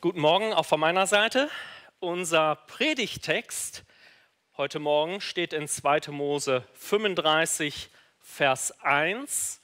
[0.00, 1.50] Guten Morgen auch von meiner Seite.
[1.98, 3.82] Unser Predigtext
[4.56, 6.12] heute Morgen steht in 2.
[6.12, 9.60] Mose 35, Vers 1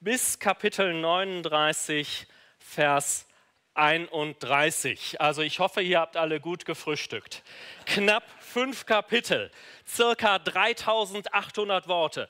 [0.00, 2.26] bis Kapitel 39,
[2.58, 3.28] Vers
[3.74, 5.20] 31.
[5.20, 7.44] Also ich hoffe, ihr habt alle gut gefrühstückt.
[7.86, 9.52] Knapp fünf Kapitel,
[9.86, 12.28] circa 3800 Worte.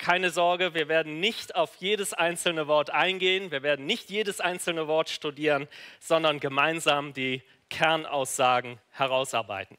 [0.00, 4.88] Keine Sorge, wir werden nicht auf jedes einzelne Wort eingehen, wir werden nicht jedes einzelne
[4.88, 5.68] Wort studieren,
[6.00, 9.76] sondern gemeinsam die Kernaussagen herausarbeiten.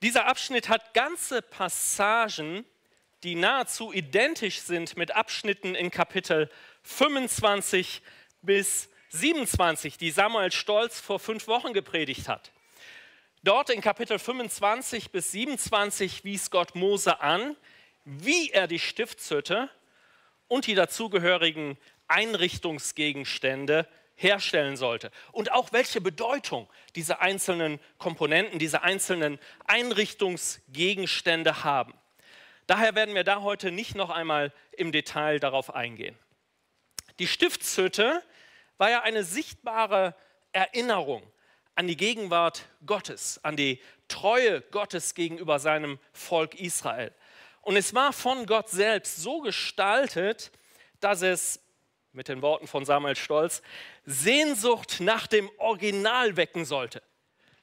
[0.00, 2.64] Dieser Abschnitt hat ganze Passagen,
[3.24, 6.48] die nahezu identisch sind mit Abschnitten in Kapitel
[6.84, 8.00] 25
[8.42, 12.52] bis 27, die Samuel Stolz vor fünf Wochen gepredigt hat.
[13.42, 17.56] Dort in Kapitel 25 bis 27 wies Gott Mose an,
[18.06, 19.68] wie er die Stiftshütte
[20.48, 29.38] und die dazugehörigen Einrichtungsgegenstände herstellen sollte und auch welche Bedeutung diese einzelnen Komponenten, diese einzelnen
[29.66, 31.92] Einrichtungsgegenstände haben.
[32.66, 36.16] Daher werden wir da heute nicht noch einmal im Detail darauf eingehen.
[37.18, 38.22] Die Stiftshütte
[38.78, 40.14] war ja eine sichtbare
[40.52, 41.22] Erinnerung
[41.74, 47.12] an die Gegenwart Gottes, an die Treue Gottes gegenüber seinem Volk Israel.
[47.66, 50.52] Und es war von Gott selbst so gestaltet,
[51.00, 51.60] dass es,
[52.12, 53.60] mit den Worten von Samuel Stolz,
[54.04, 57.02] Sehnsucht nach dem Original wecken sollte.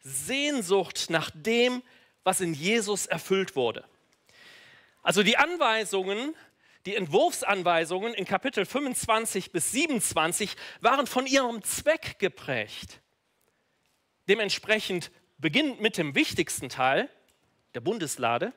[0.01, 1.81] Sehnsucht nach dem,
[2.25, 3.85] was in Jesus erfüllt wurde.
[5.03, 6.35] Also die Anweisungen,
[6.85, 12.99] die Entwurfsanweisungen in Kapitel 25 bis 27 waren von ihrem Zweck geprägt.
[14.27, 17.09] Dementsprechend beginnend mit dem wichtigsten Teil,
[17.73, 18.51] der Bundeslade,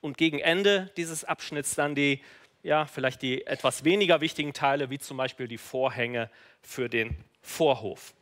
[0.00, 2.22] und gegen Ende dieses Abschnitts dann die,
[2.62, 6.30] ja, vielleicht die etwas weniger wichtigen Teile, wie zum Beispiel die Vorhänge
[6.62, 8.14] für den Vorhof.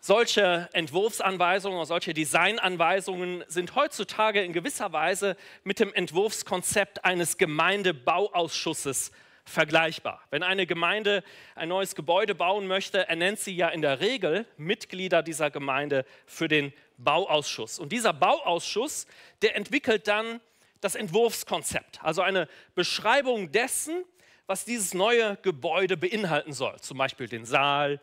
[0.00, 9.12] Solche Entwurfsanweisungen oder solche Designanweisungen sind heutzutage in gewisser Weise mit dem Entwurfskonzept eines Gemeindebauausschusses
[9.48, 10.22] vergleichbar.
[10.30, 15.22] Wenn eine Gemeinde ein neues Gebäude bauen möchte, ernennt sie ja in der Regel Mitglieder
[15.22, 17.78] dieser Gemeinde für den Bauausschuss.
[17.78, 19.06] Und dieser Bauausschuss,
[19.42, 20.40] der entwickelt dann
[20.80, 24.04] das Entwurfskonzept, also eine Beschreibung dessen,
[24.46, 26.78] was dieses neue Gebäude beinhalten soll.
[26.80, 28.00] Zum Beispiel den Saal,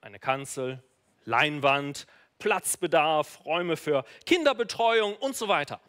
[0.00, 0.82] eine Kanzel,
[1.24, 2.06] Leinwand,
[2.38, 5.80] Platzbedarf, Räume für Kinderbetreuung und so weiter.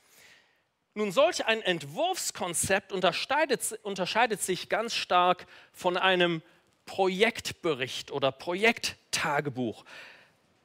[0.93, 6.41] Nun, solch ein Entwurfskonzept unterscheidet, unterscheidet sich ganz stark von einem
[6.85, 9.85] Projektbericht oder Projekttagebuch,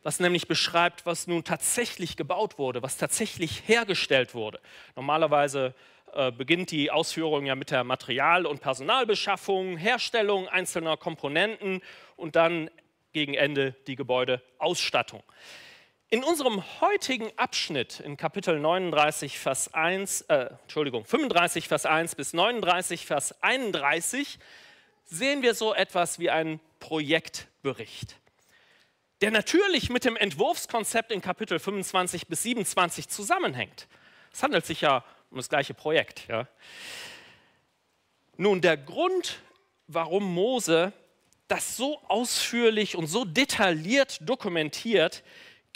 [0.02, 4.60] was nämlich beschreibt, was nun tatsächlich gebaut wurde, was tatsächlich hergestellt wurde.
[4.96, 5.74] Normalerweise
[6.12, 11.82] äh, beginnt die Ausführung ja mit der Material- und Personalbeschaffung, Herstellung einzelner Komponenten
[12.16, 12.68] und dann
[13.12, 15.22] gegen Ende die Gebäudeausstattung.
[16.08, 22.32] In unserem heutigen Abschnitt in Kapitel 39, Vers 1, äh, Entschuldigung, 35, Vers 1 bis
[22.32, 24.38] 39, Vers 31
[25.04, 28.14] sehen wir so etwas wie einen Projektbericht,
[29.20, 33.88] der natürlich mit dem Entwurfskonzept in Kapitel 25 bis 27 zusammenhängt.
[34.32, 35.02] Es handelt sich ja
[35.32, 36.28] um das gleiche Projekt.
[36.28, 36.46] Ja.
[38.36, 39.40] Nun, der Grund,
[39.88, 40.92] warum Mose
[41.48, 45.24] das so ausführlich und so detailliert dokumentiert,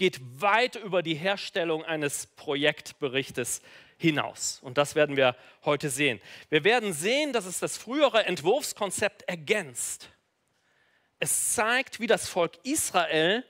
[0.01, 3.61] geht weit über die Herstellung eines Projektberichtes
[3.99, 4.59] hinaus.
[4.63, 6.23] Und das werden wir heute sehen.
[6.49, 10.09] Wir werden sehen, dass es das frühere Entwurfskonzept ergänzt.
[11.19, 13.45] Es zeigt, wie das Volk Israel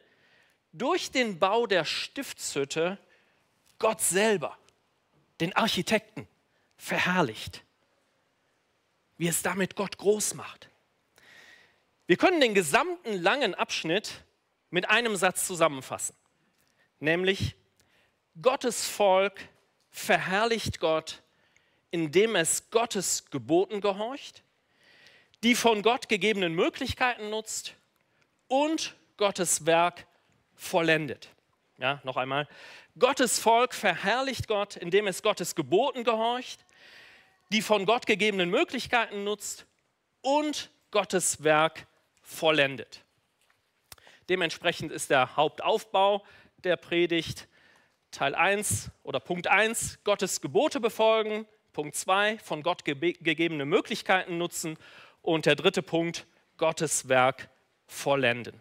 [0.72, 2.98] durch den Bau der Stiftshütte
[3.78, 4.58] Gott selber,
[5.38, 6.26] den Architekten,
[6.76, 7.62] verherrlicht.
[9.18, 10.68] Wie es damit Gott groß macht.
[12.08, 14.24] Wir können den gesamten langen Abschnitt
[14.70, 16.16] mit einem Satz zusammenfassen
[17.00, 17.56] nämlich
[18.40, 19.40] Gottes Volk
[19.90, 21.22] verherrlicht Gott,
[21.90, 24.42] indem es Gottes Geboten gehorcht,
[25.42, 27.74] die von Gott gegebenen Möglichkeiten nutzt
[28.46, 30.06] und Gottes Werk
[30.54, 31.30] vollendet.
[31.78, 32.46] Ja, noch einmal.
[32.98, 36.64] Gottes Volk verherrlicht Gott, indem es Gottes Geboten gehorcht,
[37.50, 39.66] die von Gott gegebenen Möglichkeiten nutzt
[40.20, 41.86] und Gottes Werk
[42.22, 43.02] vollendet.
[44.28, 46.24] Dementsprechend ist der Hauptaufbau
[46.64, 47.48] der Predigt.
[48.10, 51.46] Teil 1 oder Punkt 1, Gottes Gebote befolgen.
[51.72, 54.76] Punkt 2, von Gott ge gegebene Möglichkeiten nutzen.
[55.22, 56.26] Und der dritte Punkt,
[56.56, 57.48] Gottes Werk
[57.86, 58.60] vollenden.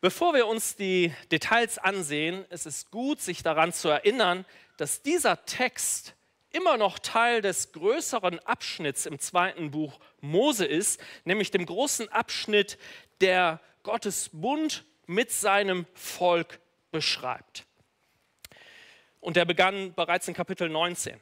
[0.00, 4.46] Bevor wir uns die Details ansehen, ist es gut, sich daran zu erinnern,
[4.78, 6.14] dass dieser Text
[6.52, 12.78] immer noch Teil des größeren Abschnitts im zweiten Buch Mose ist, nämlich dem großen Abschnitt,
[13.20, 16.60] der Gottes Bund mit seinem Volk
[16.92, 17.66] beschreibt.
[19.18, 21.20] Und der begann bereits in Kapitel 19.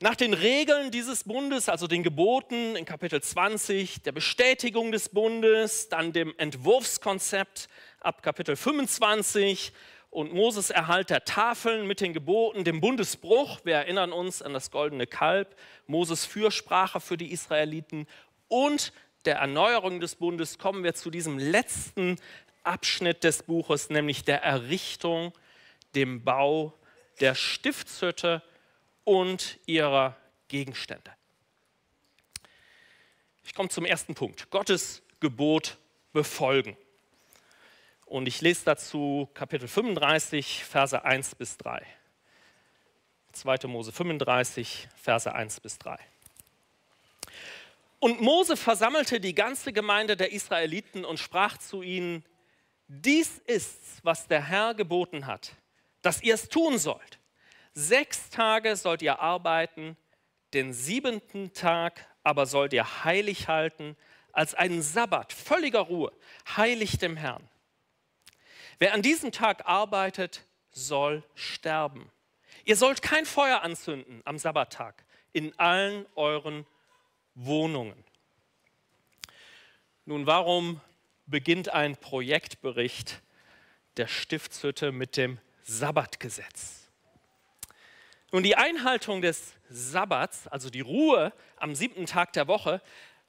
[0.00, 5.88] Nach den Regeln dieses Bundes, also den Geboten in Kapitel 20, der Bestätigung des Bundes,
[5.88, 7.68] dann dem Entwurfskonzept
[8.00, 9.72] ab Kapitel 25
[10.10, 14.70] und Moses Erhalt der Tafeln mit den Geboten, dem Bundesbruch, wir erinnern uns an das
[14.70, 15.56] goldene Kalb,
[15.88, 18.06] Moses Fürsprache für die Israeliten
[18.46, 18.92] und
[19.24, 22.16] der Erneuerung des Bundes kommen wir zu diesem letzten
[22.64, 25.32] Abschnitt des Buches, nämlich der Errichtung,
[25.94, 26.74] dem Bau
[27.20, 28.42] der Stiftshütte
[29.04, 30.16] und ihrer
[30.48, 31.12] Gegenstände.
[33.44, 34.50] Ich komme zum ersten Punkt.
[34.50, 35.78] Gottes Gebot
[36.12, 36.76] befolgen.
[38.06, 41.84] Und ich lese dazu Kapitel 35, Verse 1 bis 3.
[43.32, 43.66] 2.
[43.66, 45.98] Mose 35, Verse 1 bis 3.
[47.98, 52.24] Und Mose versammelte die ganze Gemeinde der Israeliten und sprach zu ihnen,
[52.88, 55.52] dies ist's, was der Herr geboten hat,
[56.02, 57.18] dass ihr es tun sollt.
[57.72, 59.96] Sechs Tage sollt ihr arbeiten,
[60.52, 63.96] den siebenten Tag aber sollt ihr heilig halten,
[64.32, 66.12] als einen Sabbat völliger Ruhe,
[66.56, 67.48] heilig dem Herrn.
[68.78, 72.10] Wer an diesem Tag arbeitet, soll sterben.
[72.64, 76.66] Ihr sollt kein Feuer anzünden am Sabbattag in allen euren
[77.34, 78.02] Wohnungen.
[80.06, 80.80] Nun, warum
[81.26, 83.22] beginnt ein Projektbericht
[83.96, 86.90] der Stiftshütte mit dem Sabbatgesetz.
[88.32, 92.82] Nun, die Einhaltung des Sabbats, also die Ruhe am siebten Tag der Woche,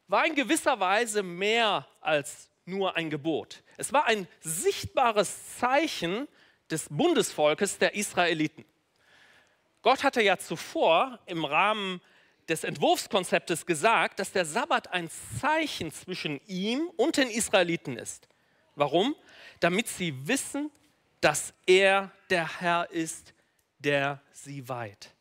[0.08, 3.64] war in gewisser Weise mehr als nur ein Gebot.
[3.78, 6.28] Es war ein sichtbares Zeichen
[6.72, 8.66] des Bundesvolkes der Israeliten.
[9.84, 12.02] Gott hatte ja zuvor im Rahmen
[12.48, 15.10] des Entwurfskonzeptes gesagt, dass der Sabbat ein
[15.40, 18.28] Zeichen zwischen ihm und den Israeliten ist.
[18.76, 19.16] Warum?
[19.60, 20.72] Damit sie wissen,
[21.22, 23.34] dass er der Herr ist,
[23.80, 25.12] der sie weiht.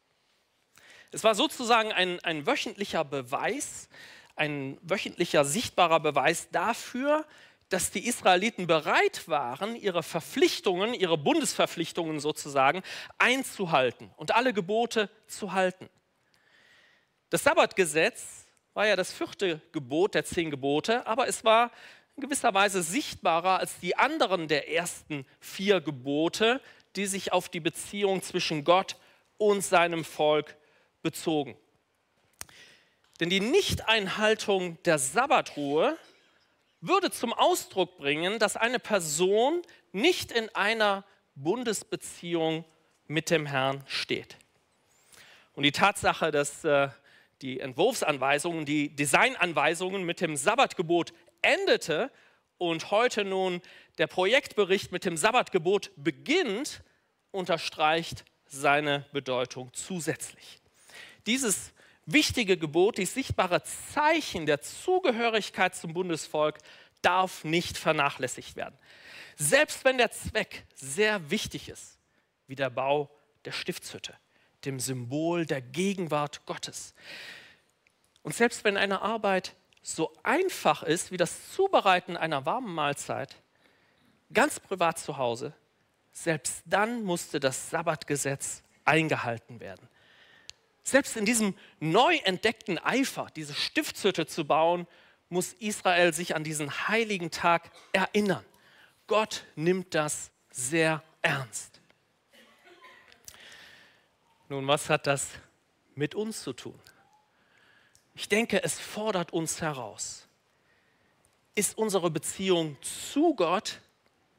[1.13, 3.89] Es war sozusagen ein, ein wöchentlicher Beweis,
[4.37, 7.25] ein wöchentlicher sichtbarer Beweis dafür,
[7.69, 12.83] dass die Israeliten bereit waren, ihre Verpflichtungen, ihre Bundesverpflichtungen sozusagen
[13.19, 15.89] einzuhalten und alle Gebote zu halten.
[17.35, 21.73] Das Sabbatgesetz war ja das vierte Gebot der zehn Gebote, aber es war
[22.15, 26.61] in gewisser Weise sichtbarer als die anderen der ersten vier Gebote,
[26.95, 28.95] die sich auf die Beziehung zwischen Gott
[29.37, 30.57] und seinem Volk
[31.03, 31.57] bezogen.
[33.19, 35.99] Denn die Nichteinhaltung der Sabbatruhe
[36.81, 39.61] würde zum Ausdruck bringen, dass eine Person
[39.91, 41.03] nicht in einer
[41.35, 42.65] Bundesbeziehung
[43.09, 44.37] mit dem Herrn steht.
[45.55, 46.91] Und die Tatsache, dass äh,
[47.43, 52.11] die Entwurfsanweisungen, die Designanweisungen mit dem Sabbatgebot endete
[52.59, 53.61] und heute nun
[53.99, 56.83] der Projektbericht mit dem Sabbatgebot beginnt,
[57.31, 60.61] unterstreicht seine Bedeutung zusätzlich.
[61.27, 61.73] Dieses
[62.07, 66.59] wichtige Gebot, dieses sichtbare Zeichen der Zugehörigkeit zum Bundesvolk
[67.03, 68.79] darf nicht vernachlässigt werden.
[69.37, 71.99] Selbst wenn der Zweck sehr wichtig ist,
[72.47, 73.11] wie der Bau
[73.45, 74.15] der Stiftshütte
[74.65, 76.95] dem Symbol der Gegenwart Gottes.
[78.23, 83.37] Und selbst wenn eine Arbeit so einfach ist wie das Zubereiten einer warmen Mahlzeit,
[84.33, 85.53] ganz privat zu Hause,
[86.13, 89.89] selbst dann musste das Sabbatgesetz eingehalten werden.
[90.83, 94.87] Selbst in diesem neu entdeckten Eifer, diese Stiftshütte zu bauen,
[95.29, 98.45] muss Israel sich an diesen heiligen Tag erinnern.
[99.07, 101.74] Gott nimmt das sehr ernst.
[104.55, 105.31] Nun, was hat das
[105.97, 106.79] mit uns zu tun?
[108.15, 110.29] Ich denke, es fordert uns heraus.
[111.57, 113.81] Ist unsere Beziehung zu Gott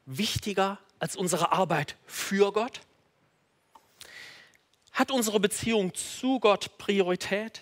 [0.06, 2.80] wichtiger als unsere Arbeit für Gott?
[4.90, 7.60] Hat unsere Beziehung zu Gott Priorität?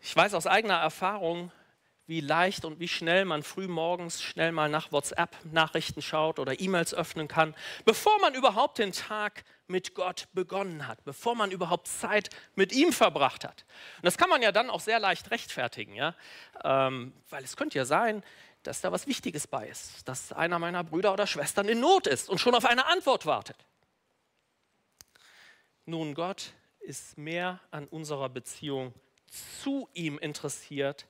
[0.00, 1.52] Ich weiß aus eigener Erfahrung,
[2.08, 6.94] wie leicht und wie schnell man früh morgens schnell mal nach WhatsApp-Nachrichten schaut oder E-Mails
[6.94, 12.30] öffnen kann, bevor man überhaupt den Tag mit Gott begonnen hat, bevor man überhaupt Zeit
[12.54, 13.66] mit ihm verbracht hat.
[13.98, 16.14] Und das kann man ja dann auch sehr leicht rechtfertigen, ja?
[16.64, 18.24] Ähm, weil es könnte ja sein,
[18.62, 22.30] dass da was Wichtiges bei ist, dass einer meiner Brüder oder Schwestern in Not ist
[22.30, 23.56] und schon auf eine Antwort wartet.
[25.84, 28.94] Nun, Gott ist mehr an unserer Beziehung
[29.62, 31.06] zu ihm interessiert,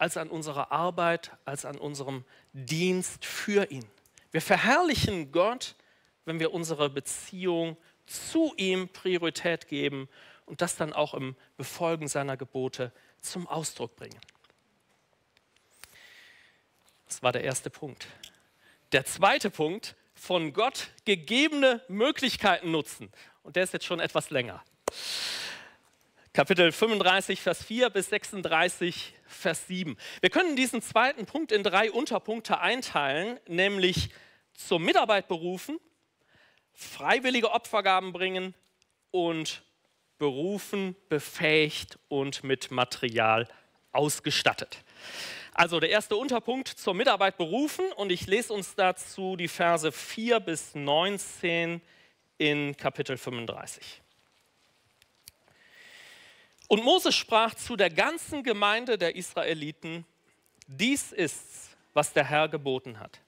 [0.00, 3.84] als an unserer Arbeit, als an unserem Dienst für ihn.
[4.32, 5.74] Wir verherrlichen Gott,
[6.24, 7.76] wenn wir unsere Beziehung
[8.06, 10.08] zu ihm Priorität geben
[10.46, 14.18] und das dann auch im Befolgen seiner Gebote zum Ausdruck bringen.
[17.06, 18.06] Das war der erste Punkt.
[18.92, 23.12] Der zweite Punkt, von Gott gegebene Möglichkeiten nutzen.
[23.42, 24.64] Und der ist jetzt schon etwas länger.
[26.32, 29.96] Kapitel 35, Vers 4 bis 36, Vers 7.
[30.20, 34.10] Wir können diesen zweiten Punkt in drei Unterpunkte einteilen, nämlich
[34.54, 35.80] zur Mitarbeit berufen,
[36.72, 38.54] freiwillige Opfergaben bringen
[39.10, 39.64] und
[40.18, 43.48] berufen, befähigt und mit Material
[43.90, 44.84] ausgestattet.
[45.52, 50.38] Also der erste Unterpunkt zur Mitarbeit berufen und ich lese uns dazu die Verse 4
[50.38, 51.80] bis 19
[52.38, 54.00] in Kapitel 35.
[56.70, 60.06] Und Moses sprach zu der ganzen Gemeinde der Israeliten,
[60.68, 63.18] dies ist's, was der Herr geboten hat.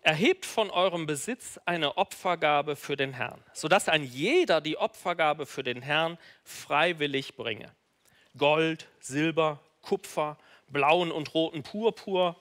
[0.00, 5.62] Erhebt von eurem Besitz eine Opfergabe für den Herrn, sodass ein jeder die Opfergabe für
[5.62, 7.72] den Herrn freiwillig bringe.
[8.36, 10.36] Gold, Silber, Kupfer,
[10.66, 12.34] blauen und roten Purpur,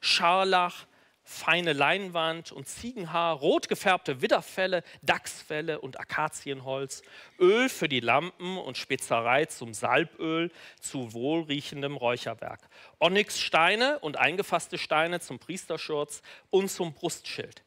[0.00, 0.86] Scharlach,
[1.28, 7.02] feine Leinwand und Ziegenhaar, rot gefärbte Widderfelle, Dachsfelle und Akazienholz,
[7.38, 12.60] Öl für die Lampen und Spezerei zum Salböl zu wohlriechendem Räucherwerk,
[12.98, 17.62] Onyxsteine und eingefasste Steine zum Priesterschurz und zum Brustschild.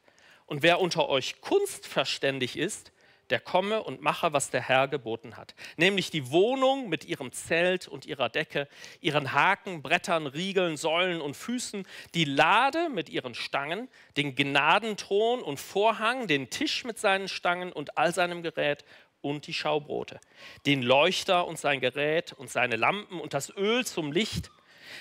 [0.46, 2.90] Und wer unter euch kunstverständig ist,
[3.32, 5.54] der komme und mache, was der Herr geboten hat.
[5.78, 8.68] Nämlich die Wohnung mit ihrem Zelt und ihrer Decke,
[9.00, 15.58] ihren Haken, Brettern, Riegeln, Säulen und Füßen, die Lade mit ihren Stangen, den Gnadenthron und
[15.58, 18.84] Vorhang, den Tisch mit seinen Stangen und all seinem Gerät
[19.22, 20.20] und die Schaubrote,
[20.66, 24.50] den Leuchter und sein Gerät und seine Lampen und das Öl zum Licht,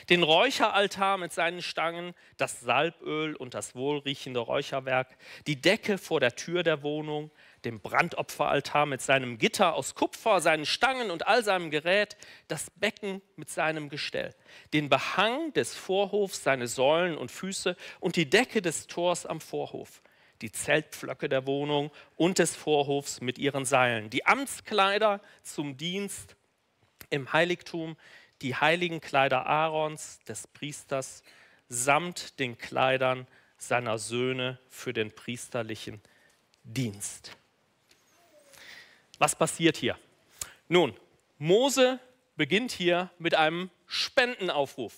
[0.10, 5.18] den Räucheraltar mit seinen Stangen, das Salböl und das wohlriechende Räucherwerk,
[5.48, 7.32] die Decke vor der Tür der Wohnung,
[7.66, 12.18] dem Brandopferaltar mit seinem Gitter aus Kupfer, seinen Stangen und all seinem Gerät,
[12.48, 14.34] das Becken mit seinem Gestell,
[14.74, 20.02] den Behang des Vorhofs, seine Säulen und Füße und die Decke des Tors am Vorhof,
[20.42, 26.36] die Zeltpflöcke der Wohnung und des Vorhofs mit ihren Seilen, die Amtskleider zum Dienst
[27.10, 27.98] im Heiligtum,
[28.42, 31.24] die heiligen Kleider Aarons, des Priesters,
[31.70, 36.02] samt den Kleidern seiner Söhne für den priesterlichen
[36.64, 37.36] Dienst.
[39.20, 39.98] Was passiert hier?
[40.68, 40.96] Nun,
[41.38, 42.00] Mose
[42.36, 44.96] beginnt hier mit einem Spendenaufruf.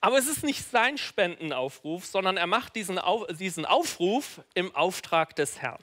[0.00, 5.36] Aber es ist nicht sein Spendenaufruf, sondern er macht diesen, Auf, diesen Aufruf im Auftrag
[5.36, 5.82] des Herrn.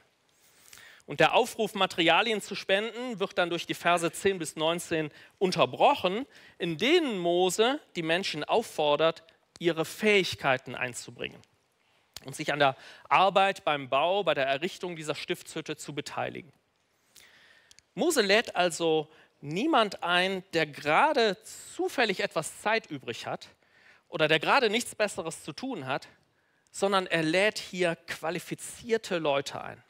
[1.07, 5.09] Und der Aufruf, Materialien zu spenden, wird dann durch die Verse 10 bis 19
[5.39, 6.27] unterbrochen,
[6.59, 9.23] in denen Mose die Menschen auffordert,
[9.57, 11.41] ihre Fähigkeiten einzubringen
[12.25, 12.75] und sich an der
[13.07, 16.51] Arbeit beim Bau, bei der Errichtung dieser Stiftshütte zu beteiligen.
[17.95, 19.07] Mose lädt also
[19.39, 23.47] niemand ein, der gerade zufällig etwas Zeit übrig hat
[24.09, 26.09] oder der gerade nichts Besseres zu tun hat,
[26.69, 29.81] sondern er lädt hier qualifizierte Leute ein.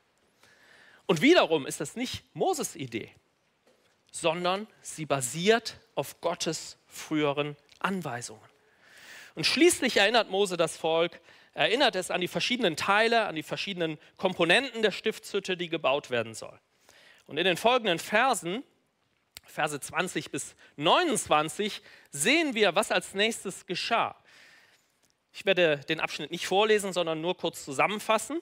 [1.07, 3.11] Und wiederum ist das nicht Moses Idee,
[4.11, 8.41] sondern sie basiert auf Gottes früheren Anweisungen.
[9.33, 11.21] Und schließlich erinnert Mose das Volk,
[11.53, 16.33] erinnert es an die verschiedenen Teile, an die verschiedenen Komponenten der Stiftshütte, die gebaut werden
[16.33, 16.59] soll.
[17.25, 18.63] Und in den folgenden Versen,
[19.45, 24.15] Verse 20 bis 29, sehen wir, was als nächstes geschah.
[25.31, 28.41] Ich werde den Abschnitt nicht vorlesen, sondern nur kurz zusammenfassen.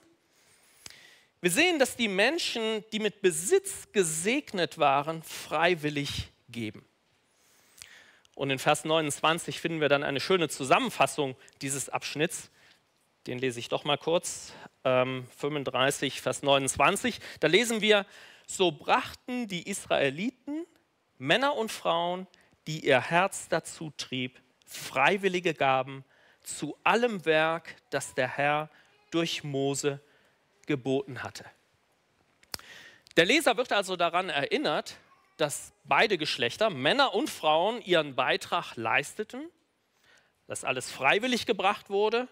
[1.46, 6.84] Wir sehen, dass die Menschen, die mit Besitz gesegnet waren, freiwillig geben.
[8.34, 12.50] Und in Vers 29 finden wir dann eine schöne Zusammenfassung dieses Abschnitts.
[13.28, 14.54] Den lese ich doch mal kurz.
[14.82, 17.20] Ähm, 35, Vers 29.
[17.38, 18.06] Da lesen wir,
[18.48, 20.66] so brachten die Israeliten,
[21.16, 22.26] Männer und Frauen,
[22.66, 26.04] die ihr Herz dazu trieb, freiwillige Gaben
[26.42, 28.68] zu allem Werk, das der Herr
[29.12, 30.00] durch Mose
[30.66, 31.44] geboten hatte.
[33.16, 34.96] Der Leser wird also daran erinnert,
[35.36, 39.48] dass beide Geschlechter, Männer und Frauen, ihren Beitrag leisteten,
[40.46, 42.28] dass alles freiwillig gebracht wurde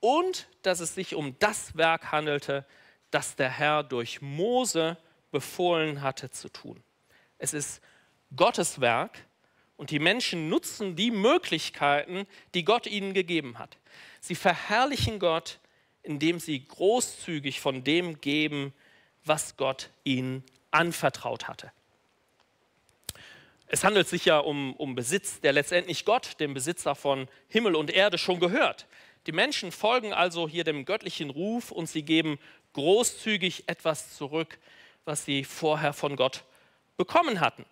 [0.00, 2.64] und dass es sich um das Werk handelte,
[3.10, 4.96] das der Herr durch Mose
[5.30, 6.82] befohlen hatte zu tun.
[7.38, 7.82] Es ist
[8.34, 9.26] Gottes Werk
[9.76, 13.78] und die Menschen nutzen die Möglichkeiten, die Gott ihnen gegeben hat.
[14.20, 15.60] Sie verherrlichen Gott,
[16.08, 18.72] indem sie großzügig von dem geben,
[19.24, 21.70] was Gott ihnen anvertraut hatte.
[23.66, 27.90] Es handelt sich ja um, um Besitz, der letztendlich Gott, dem Besitzer von Himmel und
[27.90, 28.86] Erde, schon gehört.
[29.26, 32.38] Die Menschen folgen also hier dem göttlichen Ruf und sie geben
[32.72, 34.58] großzügig etwas zurück,
[35.04, 36.44] was sie vorher von Gott
[36.96, 37.66] bekommen hatten.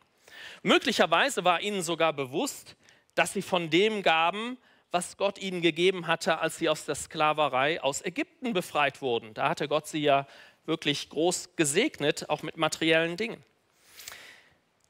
[0.62, 2.76] Möglicherweise war ihnen sogar bewusst,
[3.14, 4.58] dass sie von dem gaben,
[4.90, 9.34] was Gott ihnen gegeben hatte, als sie aus der Sklaverei aus Ägypten befreit wurden.
[9.34, 10.26] Da hatte Gott sie ja
[10.64, 13.42] wirklich groß gesegnet, auch mit materiellen Dingen.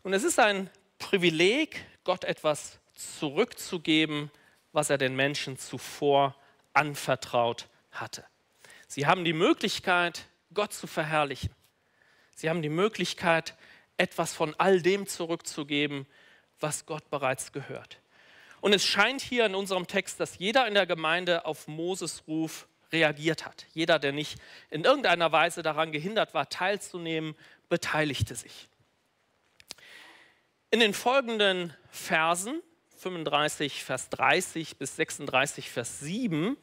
[0.03, 4.31] Und es ist ein Privileg, Gott etwas zurückzugeben,
[4.73, 6.37] was er den Menschen zuvor
[6.73, 8.25] anvertraut hatte.
[8.87, 11.51] Sie haben die Möglichkeit, Gott zu verherrlichen.
[12.35, 13.55] Sie haben die Möglichkeit,
[13.97, 16.07] etwas von all dem zurückzugeben,
[16.61, 17.99] was Gott bereits gehört.
[18.67, 22.67] Und es scheint hier in unserem Text, dass jeder in der Gemeinde auf Moses Ruf
[22.91, 23.65] reagiert hat.
[23.73, 27.37] Jeder, der nicht in irgendeiner Weise daran gehindert war, teilzunehmen,
[27.69, 28.69] beteiligte sich.
[30.73, 32.61] In den folgenden Versen,
[32.97, 36.57] 35, Vers 30 bis 36, Vers 7,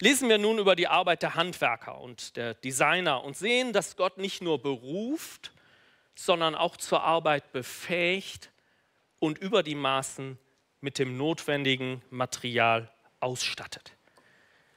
[0.00, 4.16] lesen wir nun über die Arbeit der Handwerker und der Designer und sehen, dass Gott
[4.16, 5.52] nicht nur beruft,
[6.14, 8.50] sondern auch zur Arbeit befähigt
[9.18, 10.38] und über die Maßen
[10.80, 13.92] mit dem notwendigen Material ausstattet.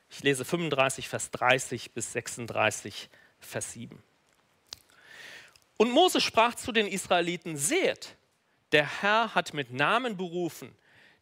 [0.09, 4.01] Ich lese 35, Vers 30 bis 36, Vers 7.
[5.77, 8.15] Und Mose sprach zu den Israeliten, seht,
[8.71, 10.75] der Herr hat mit Namen berufen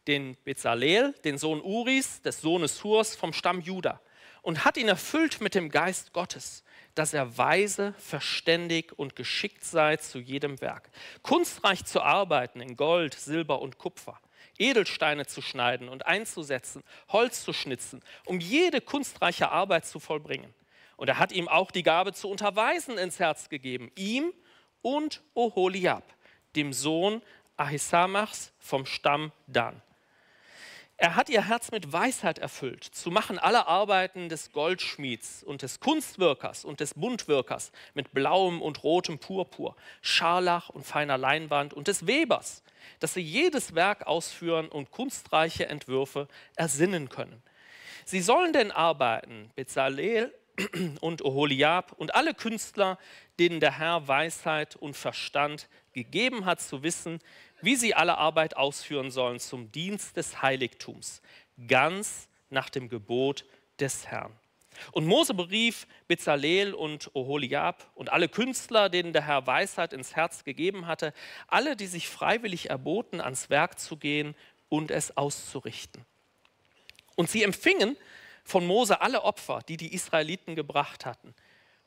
[0.06, 4.00] den Bezalel, den Sohn Uris, des Sohnes Hurs vom Stamm Juda,
[4.42, 9.96] und hat ihn erfüllt mit dem Geist Gottes, dass er weise, verständig und geschickt sei
[9.96, 10.90] zu jedem Werk,
[11.22, 14.20] kunstreich zu arbeiten in Gold, Silber und Kupfer
[14.58, 20.54] Edelsteine zu schneiden und einzusetzen, Holz zu schnitzen, um jede kunstreiche Arbeit zu vollbringen.
[20.96, 24.32] Und er hat ihm auch die Gabe zu unterweisen ins Herz gegeben, ihm
[24.82, 26.04] und Oholiab,
[26.54, 27.22] dem Sohn
[27.56, 29.80] Ahisamachs vom Stamm Dan.
[31.02, 35.80] Er hat ihr Herz mit Weisheit erfüllt, zu machen alle Arbeiten des Goldschmieds und des
[35.80, 42.06] Kunstwirkers und des Buntwirkers mit blauem und rotem Purpur, Scharlach und feiner Leinwand und des
[42.06, 42.62] Webers,
[43.00, 47.42] dass sie jedes Werk ausführen und kunstreiche Entwürfe ersinnen können.
[48.04, 50.32] Sie sollen denn arbeiten, Bezalel
[51.00, 52.96] und Oholiab und alle Künstler,
[53.40, 57.18] denen der Herr Weisheit und Verstand gegeben hat, zu wissen,
[57.62, 61.22] wie sie alle Arbeit ausführen sollen zum Dienst des Heiligtums,
[61.66, 63.44] ganz nach dem Gebot
[63.80, 64.32] des Herrn.
[64.92, 70.44] Und Mose berief Bezalel und Oholiab und alle Künstler, denen der Herr Weisheit ins Herz
[70.44, 71.12] gegeben hatte,
[71.46, 74.34] alle, die sich freiwillig erboten, ans Werk zu gehen
[74.68, 76.04] und es auszurichten.
[77.16, 77.96] Und sie empfingen
[78.44, 81.34] von Mose alle Opfer, die die Israeliten gebracht hatten,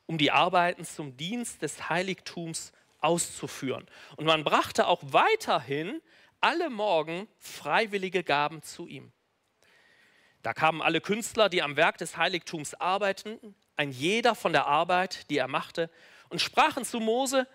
[0.06, 3.86] um die Arbeiten zum Dienst des Heiligtums auszuführen.
[4.16, 6.02] Und man brachte auch weiterhin
[6.42, 9.12] alle Morgen freiwillige Gaben zu ihm.
[10.44, 15.30] Da kamen alle Künstler, die am Werk des Heiligtums arbeiteten, ein jeder von der Arbeit,
[15.30, 15.90] die er machte,
[16.30, 17.48] und sprachen zu Mose,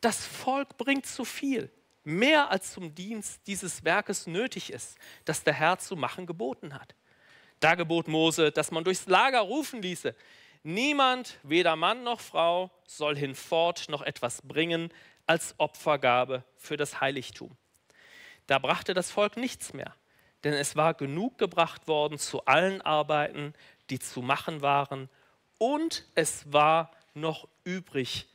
[0.00, 1.70] das Volk bringt zu viel,
[2.04, 6.94] mehr als zum Dienst dieses Werkes nötig ist, das der Herr zu machen geboten hat.
[7.60, 10.14] Da gebot Mose, dass man durchs Lager rufen ließe,
[10.62, 14.92] Niemand, weder Mann noch Frau, soll hinfort noch etwas bringen
[15.26, 17.56] als Opfergabe für das Heiligtum.
[18.46, 19.94] Da brachte das Volk nichts mehr,
[20.44, 23.54] denn es war genug gebracht worden zu allen Arbeiten,
[23.90, 25.08] die zu machen waren,
[25.58, 28.28] und es war noch übrig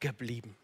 [0.00, 0.56] geblieben.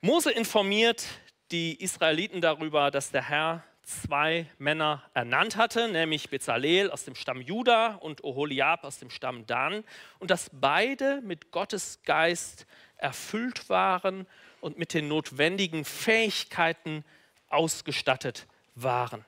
[0.00, 1.04] Mose informiert
[1.50, 7.40] die Israeliten darüber, dass der Herr zwei Männer ernannt hatte, nämlich Bezalel aus dem Stamm
[7.40, 9.84] Juda und Oholiab aus dem Stamm Dan,
[10.18, 14.26] und dass beide mit Gottes Geist erfüllt waren
[14.60, 17.04] und mit den notwendigen Fähigkeiten
[17.48, 19.24] ausgestattet waren,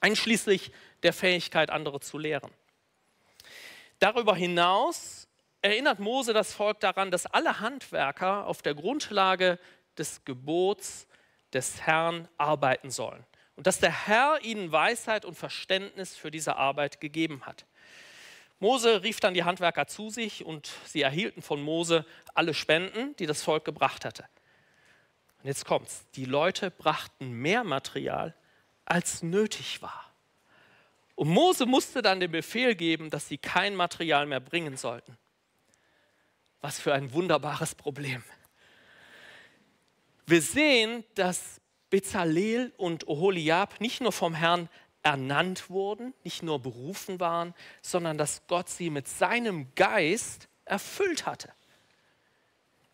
[0.00, 2.50] einschließlich der Fähigkeit, andere zu lehren.
[3.98, 5.28] Darüber hinaus
[5.60, 9.58] erinnert Mose das Volk daran, dass alle Handwerker auf der Grundlage
[9.98, 11.06] des Gebots
[11.52, 13.24] des Herrn arbeiten sollen
[13.58, 17.66] und dass der Herr ihnen Weisheit und Verständnis für diese Arbeit gegeben hat.
[18.60, 23.26] Mose rief dann die Handwerker zu sich und sie erhielten von Mose alle Spenden, die
[23.26, 24.28] das Volk gebracht hatte.
[25.42, 26.06] Und jetzt kommt's.
[26.14, 28.32] Die Leute brachten mehr Material,
[28.84, 30.14] als nötig war.
[31.16, 35.18] Und Mose musste dann den Befehl geben, dass sie kein Material mehr bringen sollten.
[36.60, 38.22] Was für ein wunderbares Problem.
[40.26, 44.68] Wir sehen, dass Bezalel und Oholiab nicht nur vom Herrn
[45.02, 51.52] ernannt wurden, nicht nur berufen waren, sondern dass Gott sie mit seinem Geist erfüllt hatte.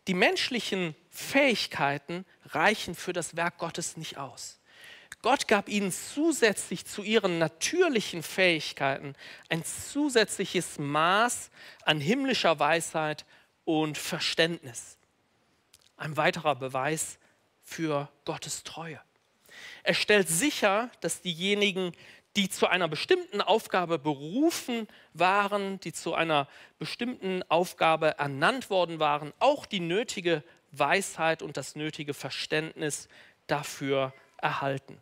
[0.07, 4.59] Die menschlichen Fähigkeiten reichen für das Werk Gottes nicht aus.
[5.21, 9.15] Gott gab ihnen zusätzlich zu ihren natürlichen Fähigkeiten
[9.49, 11.49] ein zusätzliches Maß
[11.83, 13.25] an himmlischer Weisheit
[13.63, 14.97] und Verständnis.
[15.97, 17.17] Ein weiterer Beweis
[17.65, 19.01] für Gottes Treue.
[19.83, 21.91] Er stellt sicher, dass diejenigen,
[22.35, 26.47] die zu einer bestimmten Aufgabe berufen waren, die zu einer
[26.79, 33.07] bestimmten Aufgabe ernannt worden waren, auch die nötige Weisheit und das nötige Verständnis
[33.47, 35.01] dafür erhalten.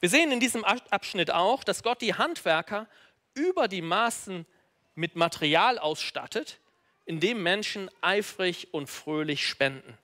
[0.00, 2.88] Wir sehen in diesem Abschnitt auch, dass Gott die Handwerker
[3.34, 4.46] über die Maßen
[4.94, 6.58] mit Material ausstattet,
[7.04, 9.96] indem Menschen eifrig und fröhlich spenden.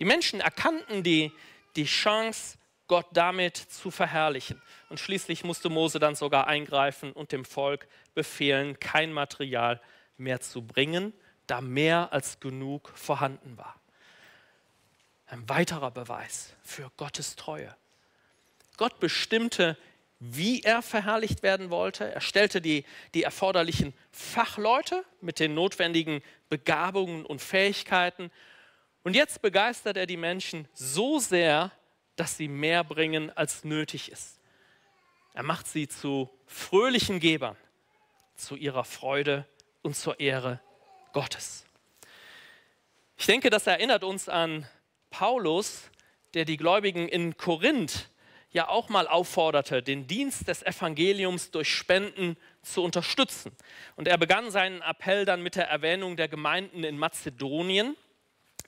[0.00, 1.32] Die Menschen erkannten die,
[1.76, 2.58] die Chance,
[2.88, 4.60] Gott damit zu verherrlichen.
[4.88, 9.80] Und schließlich musste Mose dann sogar eingreifen und dem Volk befehlen, kein Material
[10.16, 11.12] mehr zu bringen,
[11.46, 13.80] da mehr als genug vorhanden war.
[15.26, 17.76] Ein weiterer Beweis für Gottes Treue.
[18.76, 19.76] Gott bestimmte,
[20.18, 22.12] wie er verherrlicht werden wollte.
[22.12, 22.84] Er stellte die,
[23.14, 28.32] die erforderlichen Fachleute mit den notwendigen Begabungen und Fähigkeiten.
[29.02, 31.72] Und jetzt begeistert er die Menschen so sehr,
[32.16, 34.40] dass sie mehr bringen, als nötig ist.
[35.32, 37.56] Er macht sie zu fröhlichen Gebern,
[38.34, 39.46] zu ihrer Freude
[39.82, 40.60] und zur Ehre
[41.12, 41.64] Gottes.
[43.16, 44.66] Ich denke, das erinnert uns an
[45.10, 45.90] Paulus,
[46.34, 48.10] der die Gläubigen in Korinth
[48.52, 53.52] ja auch mal aufforderte, den Dienst des Evangeliums durch Spenden zu unterstützen.
[53.96, 57.96] Und er begann seinen Appell dann mit der Erwähnung der Gemeinden in Mazedonien,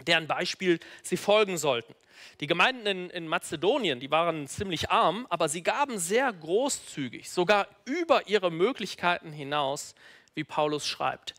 [0.04, 1.94] deren Beispiel sie folgen sollten.
[2.40, 7.68] Die Gemeinden in, in, Mazedonien, die waren ziemlich arm, aber sie gaben sehr großzügig, sogar
[7.84, 9.94] über ihre Möglichkeiten hinaus,
[10.34, 11.34] wie Paulus schreibt.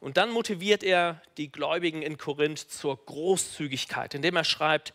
[0.00, 4.92] Und dann motiviert er die Gläubigen in Korinth zur Großzügigkeit, indem er schreibt,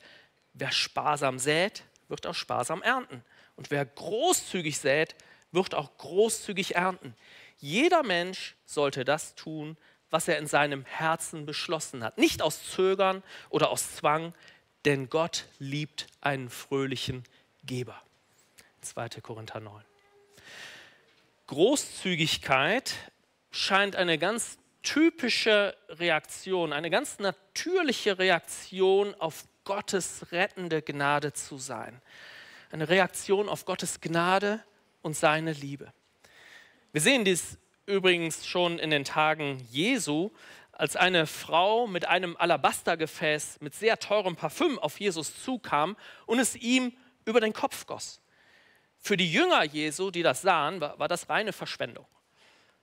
[0.54, 3.24] wer sparsam sät, wird auch sparsam ernten.
[3.56, 5.16] Und wer großzügig sät,
[5.52, 7.16] wird auch großzügig ernten.
[7.58, 9.91] Jeder Mensch sollte das tun, was
[10.28, 12.18] er in seinem Herzen beschlossen hat.
[12.18, 14.34] Nicht aus Zögern oder aus Zwang,
[14.86, 17.24] denn Gott liebt einen fröhlichen
[17.64, 18.02] Geber.
[18.82, 19.10] 2.
[19.22, 19.84] Korinther 9.
[21.48, 22.94] Großzügigkeit
[23.52, 32.02] scheint eine ganz typische Reaktion, eine ganz natürliche Reaktion auf Gottes rettende Gnade zu sein.
[32.72, 34.64] Eine Reaktion auf Gottes Gnade
[35.02, 35.94] und seine Liebe.
[36.92, 40.32] Wir sehen dies übrigens schon in den Tagen Jesu,
[40.72, 46.56] als eine Frau mit einem Alabastergefäß mit sehr teurem Parfüm auf Jesus zukam und es
[46.56, 46.94] ihm
[47.26, 48.22] über den Kopf goss.
[48.98, 52.06] Für die Jünger Jesu, die das sahen, war, war das reine Verschwendung.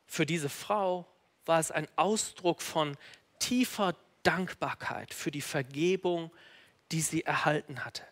[0.07, 1.07] Für diese Frau
[1.45, 2.97] war es ein Ausdruck von
[3.39, 6.31] tiefer Dankbarkeit für die Vergebung,
[6.93, 8.03] die sie erhalten hatte.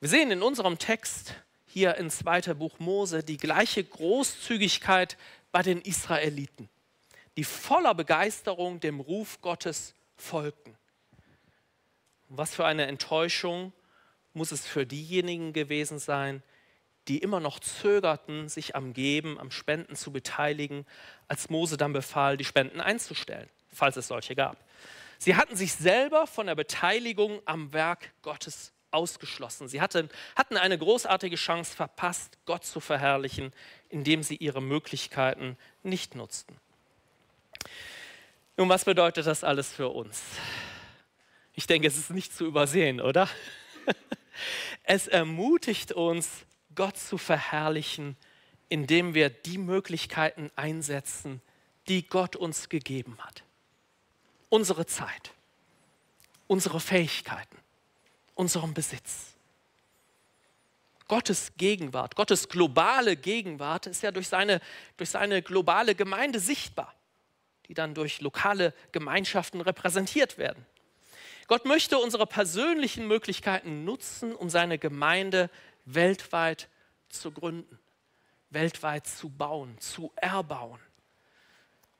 [0.00, 1.34] Wir sehen in unserem Text
[1.76, 2.54] hier in 2.
[2.54, 5.18] Buch Mose die gleiche Großzügigkeit
[5.52, 6.70] bei den Israeliten
[7.36, 10.76] die voller Begeisterung dem Ruf Gottes folgten.
[12.28, 13.72] Was für eine Enttäuschung
[14.32, 16.42] muss es für diejenigen gewesen sein,
[17.08, 20.84] die immer noch zögerten, sich am Geben, am Spenden zu beteiligen,
[21.28, 24.64] als Mose dann befahl, die Spenden einzustellen, falls es solche gab.
[25.18, 29.68] Sie hatten sich selber von der Beteiligung am Werk Gottes ausgeschlossen.
[29.68, 33.52] Sie hatten, hatten eine großartige Chance verpasst, Gott zu verherrlichen,
[33.88, 36.56] indem sie ihre Möglichkeiten nicht nutzten.
[38.56, 40.22] Nun, was bedeutet das alles für uns?
[41.54, 43.28] Ich denke, es ist nicht zu übersehen, oder?
[44.88, 46.28] Es ermutigt uns,
[46.74, 48.16] Gott zu verherrlichen,
[48.68, 51.40] indem wir die Möglichkeiten einsetzen,
[51.88, 53.42] die Gott uns gegeben hat.
[54.48, 55.32] Unsere Zeit,
[56.46, 57.56] unsere Fähigkeiten,
[58.36, 59.34] unseren Besitz.
[61.08, 64.60] Gottes Gegenwart, Gottes globale Gegenwart ist ja durch seine,
[64.96, 66.96] durch seine globale Gemeinde sichtbar
[67.68, 70.64] die dann durch lokale Gemeinschaften repräsentiert werden.
[71.48, 75.50] Gott möchte unsere persönlichen Möglichkeiten nutzen, um seine Gemeinde
[75.84, 76.68] weltweit
[77.08, 77.78] zu gründen,
[78.50, 80.80] weltweit zu bauen, zu erbauen.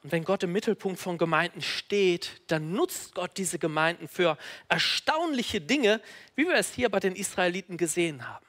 [0.06, 4.38] Und wenn Gott im Mittelpunkt von Gemeinden steht, dann nutzt Gott diese Gemeinden für
[4.68, 6.00] erstaunliche Dinge,
[6.36, 8.46] wie wir es hier bei den Israeliten gesehen haben.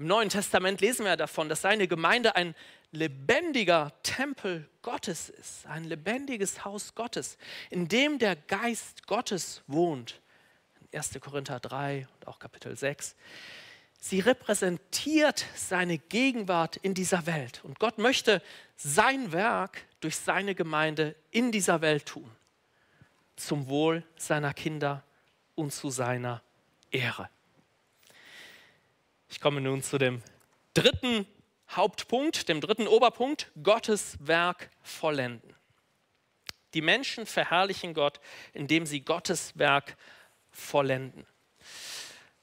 [0.00, 2.56] Im Neuen Testament lesen wir davon, dass seine Gemeinde ein
[2.90, 7.38] lebendiger Tempel Gottes ist, ein lebendiges Haus Gottes,
[7.70, 10.20] in dem der Geist Gottes wohnt.
[10.92, 11.20] 1.
[11.20, 13.14] Korinther 3 und auch Kapitel 6.
[14.00, 17.60] Sie repräsentiert seine Gegenwart in dieser Welt.
[17.62, 18.42] Und Gott möchte
[18.74, 22.30] sein Werk durch seine Gemeinde in dieser Welt tun.
[23.36, 25.04] Zum Wohl seiner Kinder
[25.54, 26.42] und zu seiner
[26.90, 27.28] Ehre.
[29.28, 30.22] Ich komme nun zu dem
[30.74, 31.26] dritten
[31.70, 35.54] Hauptpunkt, dem dritten Oberpunkt, Gottes Werk vollenden.
[36.74, 38.20] Die Menschen verherrlichen Gott,
[38.52, 39.96] indem sie Gottes Werk
[40.50, 41.26] vollenden.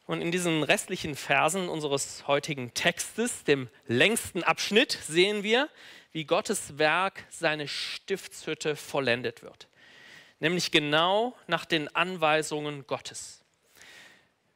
[0.06, 5.70] Und in diesen restlichen Versen unseres heutigen Textes, dem längsten Abschnitt, sehen wir,
[6.18, 9.68] wie Gottes Werk, seine Stiftshütte vollendet wird.
[10.40, 13.44] Nämlich genau nach den Anweisungen Gottes.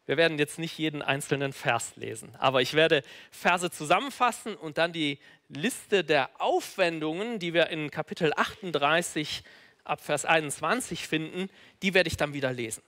[0.08, 4.92] Wir werden jetzt nicht jeden einzelnen Vers lesen, aber ich werde Verse zusammenfassen und dann
[4.92, 5.20] die
[5.50, 9.44] Liste der Aufwendungen, die wir in Kapitel 38
[9.84, 11.48] ab Vers 21 finden,
[11.84, 12.82] die werde ich dann wieder lesen.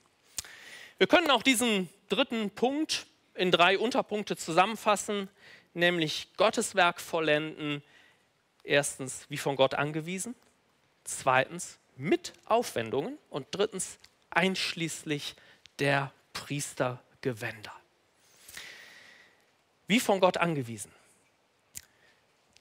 [0.98, 5.28] Wir können auch diesen dritten Punkt in drei Unterpunkte zusammenfassen,
[5.74, 7.84] nämlich Gottes Werk vollenden.
[8.64, 10.34] Erstens, wie von Gott angewiesen.
[11.04, 13.18] Zweitens, mit Aufwendungen.
[13.30, 13.98] Und drittens,
[14.30, 15.36] einschließlich
[15.78, 17.72] der Priestergewänder.
[19.86, 20.90] Wie von Gott angewiesen.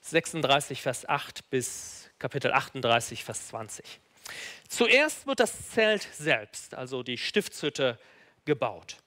[0.02, 4.00] 36, Vers 8 bis Kapitel 38, Vers 20.
[4.68, 7.98] Zuerst wird das Zelt selbst, also die Stiftshütte,
[8.46, 8.98] gebaut.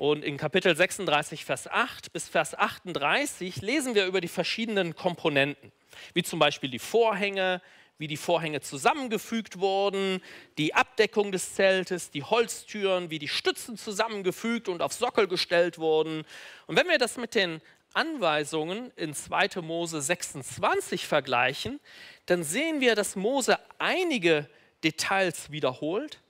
[0.00, 5.72] Und in Kapitel 36, Vers 8 bis Vers 38 lesen wir über die verschiedenen Komponenten,
[6.14, 7.60] wie zum Beispiel die Vorhänge,
[7.98, 10.22] wie die Vorhänge zusammengefügt wurden,
[10.56, 16.24] die Abdeckung des Zeltes, die Holztüren, wie die Stützen zusammengefügt und auf Sockel gestellt wurden.
[16.66, 17.60] Und wenn wir das mit den
[17.92, 19.60] Anweisungen in 2.
[19.60, 21.78] Mose 26 vergleichen,
[22.24, 24.48] dann sehen wir, dass Mose einige
[24.82, 26.22] Details wiederholt,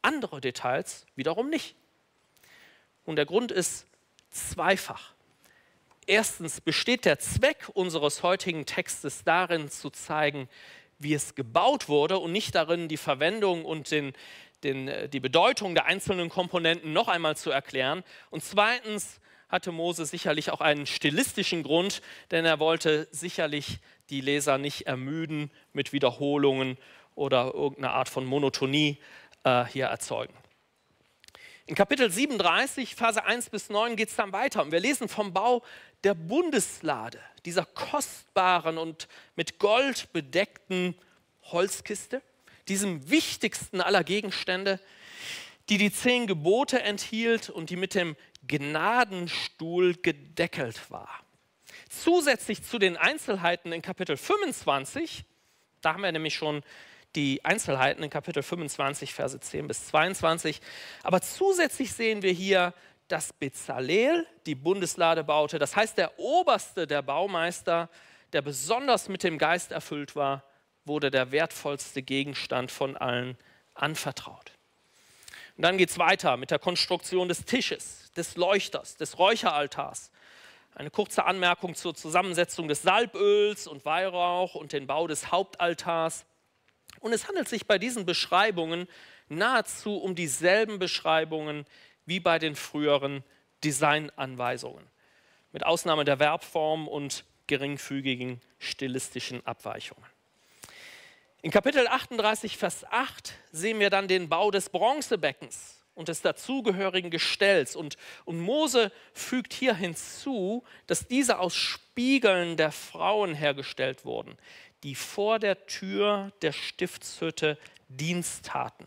[0.00, 1.76] andere Details wiederum nicht.
[3.06, 3.86] Und der Grund ist
[4.30, 5.14] zweifach.
[6.06, 10.48] Erstens besteht der Zweck unseres heutigen Textes darin zu zeigen,
[10.98, 14.12] wie es gebaut wurde und nicht darin, die Verwendung und den,
[14.62, 18.02] den, äh, die Bedeutung der einzelnen Komponenten noch einmal zu erklären.
[18.30, 23.78] Und zweitens hatte Mose sicherlich auch einen stilistischen Grund, denn er wollte sicherlich
[24.10, 26.78] die Leser nicht ermüden mit Wiederholungen
[27.14, 28.98] oder irgendeiner Art von Monotonie
[29.44, 30.34] äh, hier erzeugen.
[31.68, 35.32] In Kapitel 37, Verse 1 bis 9 geht es dann weiter und wir lesen vom
[35.32, 35.64] Bau
[36.04, 40.94] der Bundeslade, dieser kostbaren und mit Gold bedeckten
[41.42, 42.22] Holzkiste,
[42.68, 44.78] diesem wichtigsten aller Gegenstände,
[45.68, 48.14] die die zehn Gebote enthielt und die mit dem
[48.46, 51.20] Gnadenstuhl gedeckelt war.
[51.88, 55.24] Zusätzlich zu den Einzelheiten in Kapitel 25,
[55.80, 56.62] da haben wir nämlich schon
[57.14, 60.60] die Einzelheiten in Kapitel 25, Verse 10 bis 22.
[61.02, 62.74] Aber zusätzlich sehen wir hier,
[63.08, 65.58] dass Bezalel die Bundeslade baute.
[65.58, 67.88] Das heißt, der oberste der Baumeister,
[68.32, 70.42] der besonders mit dem Geist erfüllt war,
[70.84, 73.36] wurde der wertvollste Gegenstand von allen
[73.74, 74.52] anvertraut.
[75.56, 80.10] Und dann geht es weiter mit der Konstruktion des Tisches, des Leuchters, des Räucheraltars.
[80.74, 86.26] Eine kurze Anmerkung zur Zusammensetzung des Salböls und Weihrauch und den Bau des Hauptaltars.
[87.00, 88.88] Und es handelt sich bei diesen Beschreibungen
[89.28, 91.64] nahezu um dieselben Beschreibungen
[92.04, 93.24] wie bei den früheren
[93.64, 94.86] Designanweisungen,
[95.52, 100.04] mit Ausnahme der Verbform und geringfügigen stilistischen Abweichungen.
[101.42, 107.10] In Kapitel 38, Vers 8 sehen wir dann den Bau des Bronzebeckens und des dazugehörigen
[107.10, 107.76] Gestells.
[107.76, 114.36] Und, und Mose fügt hier hinzu, dass diese aus Spiegeln der Frauen hergestellt wurden,
[114.82, 117.58] die vor der Tür der Stiftshütte
[117.88, 118.86] Dienst taten.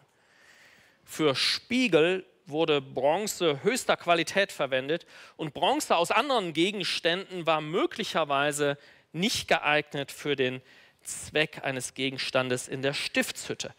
[1.03, 5.05] Für Spiegel wurde Bronze höchster Qualität verwendet
[5.37, 8.77] und Bronze aus anderen Gegenständen war möglicherweise
[9.11, 10.61] nicht geeignet für den
[11.03, 13.73] Zweck eines Gegenstandes in der Stiftshütte.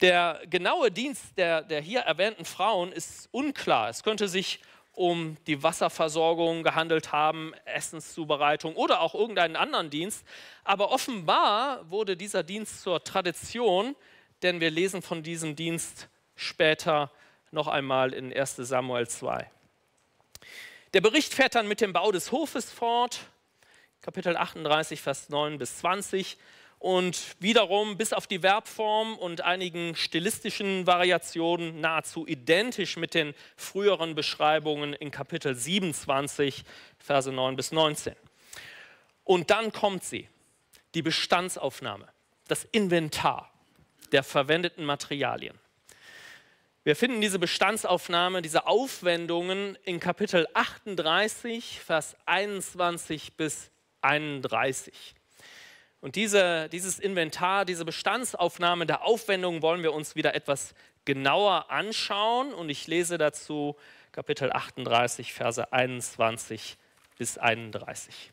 [0.00, 3.88] Der genaue Dienst der, der hier erwähnten Frauen ist unklar.
[3.88, 4.60] Es könnte sich
[4.96, 10.24] um die Wasserversorgung gehandelt haben, Essenszubereitung oder auch irgendeinen anderen Dienst.
[10.64, 13.94] Aber offenbar wurde dieser Dienst zur Tradition,
[14.42, 17.12] denn wir lesen von diesem Dienst später
[17.50, 19.50] noch einmal in 1 Samuel 2.
[20.94, 23.20] Der Bericht fährt dann mit dem Bau des Hofes fort,
[24.00, 26.38] Kapitel 38, Vers 9 bis 20
[26.78, 34.14] und wiederum bis auf die Verbform und einigen stilistischen Variationen nahezu identisch mit den früheren
[34.14, 36.64] Beschreibungen in Kapitel 27,
[36.98, 38.14] Verse 9 bis 19.
[39.24, 40.28] Und dann kommt sie,
[40.94, 42.08] die Bestandsaufnahme,
[42.48, 43.50] das Inventar
[44.12, 45.58] der verwendeten Materialien.
[46.84, 55.15] Wir finden diese Bestandsaufnahme, diese Aufwendungen in Kapitel 38, Vers 21 bis 31.
[56.06, 60.72] Und diese, dieses Inventar, diese Bestandsaufnahme der Aufwendungen wollen wir uns wieder etwas
[61.04, 62.54] genauer anschauen.
[62.54, 63.74] Und ich lese dazu
[64.12, 66.76] Kapitel 38, Verse 21
[67.18, 68.30] bis 31.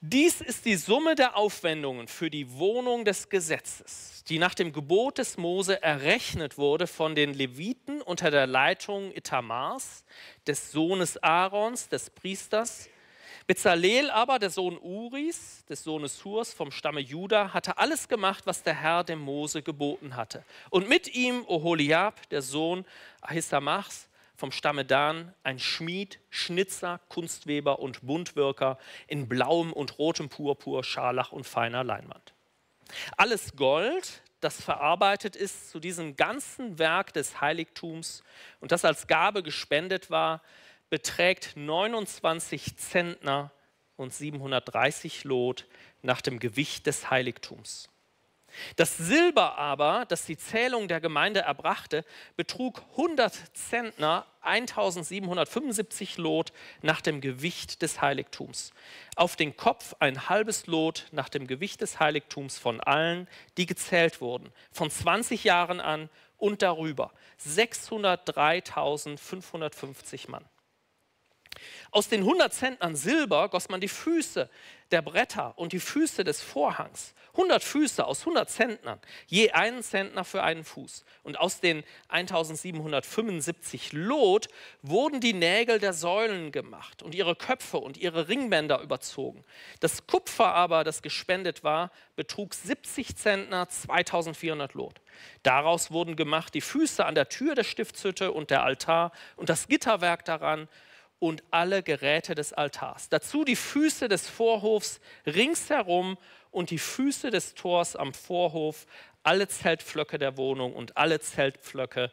[0.00, 5.18] Dies ist die Summe der Aufwendungen für die Wohnung des Gesetzes, die nach dem Gebot
[5.18, 10.06] des Mose errechnet wurde von den Leviten unter der Leitung Itamars,
[10.46, 12.88] des Sohnes Aarons, des Priesters.
[13.46, 18.64] Bezalel aber, der Sohn Uris, des Sohnes Hurs vom Stamme Juda, hatte alles gemacht, was
[18.64, 20.44] der Herr dem Mose geboten hatte.
[20.70, 22.84] Und mit ihm Oholiab, der Sohn
[23.20, 30.82] Ahisamachs, vom Stamme Dan, ein Schmied, Schnitzer, Kunstweber und Buntwirker in blauem und rotem Purpur,
[30.84, 32.34] Scharlach und feiner Leinwand.
[33.16, 38.22] Alles Gold, das verarbeitet ist zu diesem ganzen Werk des Heiligtums
[38.60, 40.42] und das als Gabe gespendet war,
[40.90, 43.50] beträgt 29 Zentner
[43.96, 45.66] und 730 Lot
[46.02, 47.88] nach dem Gewicht des Heiligtums.
[48.76, 52.04] Das Silber aber, das die Zählung der Gemeinde erbrachte,
[52.36, 58.72] betrug 100 Zentner, 1775 Lot nach dem Gewicht des Heiligtums.
[59.16, 64.20] Auf den Kopf ein halbes Lot nach dem Gewicht des Heiligtums von allen, die gezählt
[64.20, 67.12] wurden, von 20 Jahren an und darüber.
[67.44, 70.44] 603.550 Mann.
[71.90, 74.48] Aus den 100 Zentnern Silber goss man die Füße
[74.90, 77.14] der Bretter und die Füße des Vorhangs.
[77.32, 81.04] 100 Füße aus 100 Zentnern, je einen Zentner für einen Fuß.
[81.22, 84.48] Und aus den 1775 Lot
[84.80, 89.44] wurden die Nägel der Säulen gemacht und ihre Köpfe und ihre Ringbänder überzogen.
[89.80, 95.02] Das Kupfer aber, das gespendet war, betrug 70 Zentner, 2400 Lot.
[95.42, 99.68] Daraus wurden gemacht die Füße an der Tür der Stiftshütte und der Altar und das
[99.68, 100.68] Gitterwerk daran
[101.18, 103.08] und alle Geräte des Altars.
[103.08, 106.18] Dazu die Füße des Vorhofs ringsherum
[106.50, 108.86] und die Füße des Tors am Vorhof,
[109.22, 112.12] alle Zeltpflöcke der Wohnung und alle Zeltpflöcke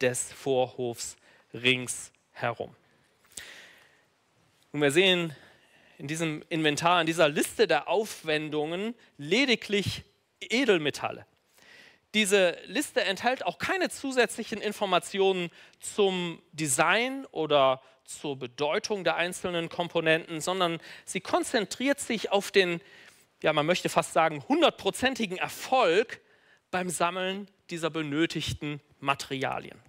[0.00, 1.16] des Vorhofs
[1.52, 2.74] ringsherum.
[4.72, 5.34] Und wir sehen
[5.98, 10.02] in diesem Inventar, in dieser Liste der Aufwendungen lediglich
[10.40, 11.26] Edelmetalle.
[12.14, 15.50] Diese Liste enthält auch keine zusätzlichen Informationen
[15.80, 22.80] zum Design oder zur Bedeutung der einzelnen Komponenten, sondern sie konzentriert sich auf den,
[23.42, 26.20] ja, man möchte fast sagen, hundertprozentigen Erfolg
[26.70, 29.80] beim Sammeln dieser benötigten Materialien.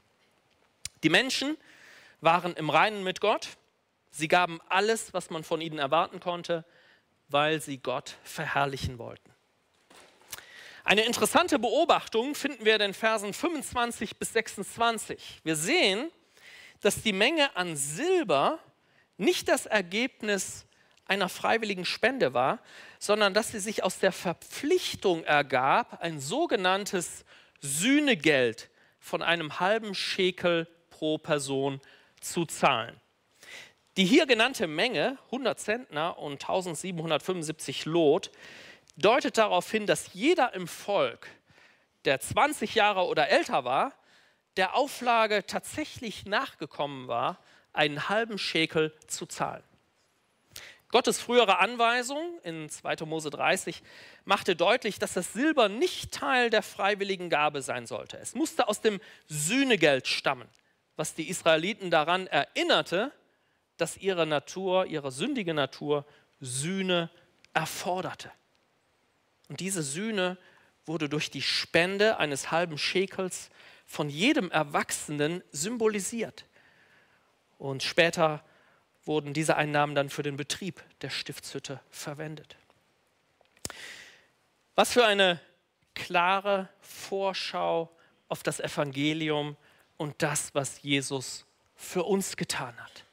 [1.04, 1.58] Die Menschen
[2.22, 3.50] waren im Reinen mit Gott.
[4.10, 6.66] Sie gaben alles, was man von ihnen erwarten konnte,
[7.28, 9.35] weil sie Gott verherrlichen wollten.
[10.88, 15.42] Eine interessante Beobachtung finden wir in den Versen 25 bis 26.
[15.44, 16.12] Wir sehen,
[16.82, 18.60] dass die Menge an Silber
[19.18, 20.68] nicht das Ergebnis
[21.06, 22.60] einer freiwilligen Spende war,
[23.00, 27.26] sondern dass sie sich aus der Verpflichtung ergab, ein sogenanntes
[27.62, 28.70] Sühnegeld
[29.00, 31.82] von einem halben Schekel pro Person
[32.22, 32.96] zu zahlen.
[33.98, 38.30] Die hier genannte Menge, 100 Zentner und 1775 Lot,
[38.98, 41.28] deutet darauf hin, dass jeder im Volk,
[42.06, 43.94] der 20 Jahre oder älter war,
[44.58, 47.40] der Auflage tatsächlich nachgekommen war,
[47.74, 49.64] einen halben Schekel zu zahlen.
[50.90, 53.06] Gottes frühere Anweisung in 2.
[53.06, 53.84] Mose 30
[54.24, 58.18] machte deutlich, dass das Silber nicht Teil der freiwilligen Gabe sein sollte.
[58.18, 60.48] Es musste aus dem Sühnegeld stammen,
[60.96, 63.12] was die Israeliten daran erinnerte,
[63.76, 66.06] dass ihre Natur, ihre sündige Natur
[66.40, 67.10] Sühne
[67.54, 68.32] erforderte.
[69.50, 70.38] Und diese Sühne
[70.86, 73.50] wurde durch die Spende eines halben Schekels
[73.86, 76.46] von jedem Erwachsenen symbolisiert.
[77.58, 78.44] Und später
[79.04, 82.58] wurden diese Einnahmen dann für den Betrieb der Stiftshütte verwendet.
[84.76, 85.40] Was für eine
[85.94, 87.96] klare Vorschau
[88.28, 89.56] auf das Evangelium
[89.98, 93.06] und das, was Jesus für uns getan hat.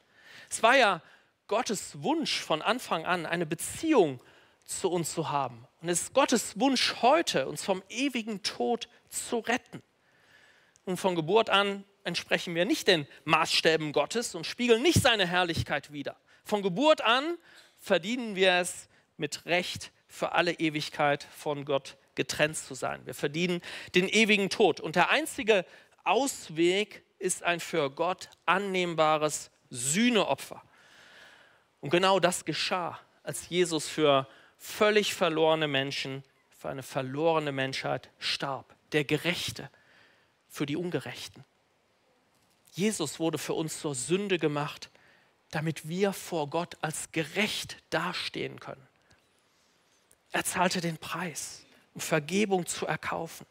[0.51, 1.03] Es war ja
[1.47, 4.21] Gottes Wunsch von Anfang an, eine Beziehung
[4.65, 5.67] zu uns zu haben.
[5.81, 9.83] Und es ist Gottes Wunsch heute, uns vom ewigen Tod zu retten.
[10.85, 15.93] Und von Geburt an entsprechen wir nicht den Maßstäben Gottes und spiegeln nicht seine Herrlichkeit
[15.93, 16.17] wider.
[16.45, 17.37] Von Geburt an
[17.79, 23.05] verdienen wir es mit Recht für alle Ewigkeit von Gott getrennt zu sein.
[23.07, 23.63] Wir verdienen
[23.95, 24.81] den ewigen Tod.
[24.81, 25.65] Und der einzige
[26.05, 30.63] Ausweg ist ein für Gott annehmbares Sühneopfer.
[31.81, 34.29] Und genau das geschah, als Jesus für
[34.63, 36.23] völlig verlorene Menschen,
[36.57, 38.77] für eine verlorene Menschheit starb.
[38.93, 39.69] Der Gerechte,
[40.49, 41.45] für die Ungerechten.
[42.73, 44.91] Jesus wurde für uns zur Sünde gemacht,
[45.51, 48.87] damit wir vor Gott als gerecht dastehen können.
[50.31, 53.47] Er zahlte den Preis, um Vergebung zu erkaufen,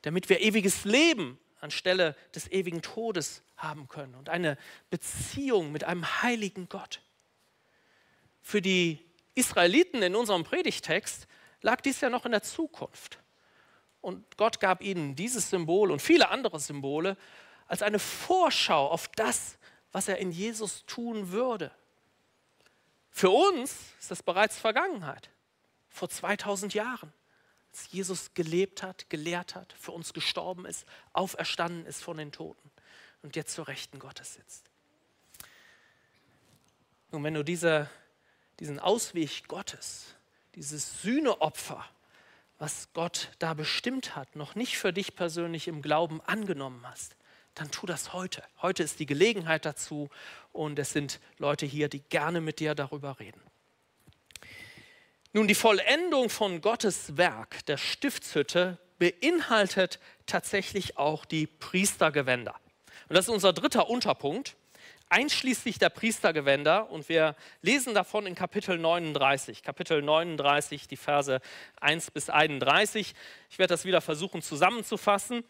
[0.00, 4.56] damit wir ewiges Leben anstelle des ewigen Todes haben können und eine
[4.90, 7.02] Beziehung mit einem heiligen Gott.
[8.40, 8.98] Für die
[9.34, 11.26] Israeliten in unserem Predigtext
[11.62, 13.18] lag dies ja noch in der Zukunft.
[14.00, 17.16] Und Gott gab ihnen dieses Symbol und viele andere Symbole
[17.66, 19.58] als eine Vorschau auf das,
[19.92, 21.70] was er in Jesus tun würde.
[23.10, 25.30] Für uns ist das bereits Vergangenheit,
[25.88, 27.12] vor 2000 Jahren,
[27.70, 32.70] als Jesus gelebt hat, gelehrt hat, für uns gestorben ist, auferstanden ist von den Toten
[33.22, 34.68] und jetzt zur Rechten Gottes sitzt.
[37.10, 37.90] Und wenn du diese,
[38.62, 40.14] diesen Ausweg Gottes,
[40.54, 41.84] dieses Sühneopfer,
[42.60, 47.16] was Gott da bestimmt hat, noch nicht für dich persönlich im Glauben angenommen hast,
[47.56, 48.40] dann tu das heute.
[48.60, 50.10] Heute ist die Gelegenheit dazu
[50.52, 53.42] und es sind Leute hier, die gerne mit dir darüber reden.
[55.32, 62.54] Nun, die Vollendung von Gottes Werk der Stiftshütte beinhaltet tatsächlich auch die Priestergewänder.
[63.08, 64.54] Und das ist unser dritter Unterpunkt,
[65.12, 66.90] einschließlich der Priestergewänder.
[66.90, 69.62] Und wir lesen davon in Kapitel 39.
[69.62, 71.40] Kapitel 39, die Verse
[71.80, 73.14] 1 bis 31.
[73.50, 75.44] Ich werde das wieder versuchen zusammenzufassen.